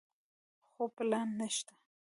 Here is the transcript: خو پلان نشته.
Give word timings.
خو 0.69 0.83
پلان 0.95 1.29
نشته. 1.39 1.73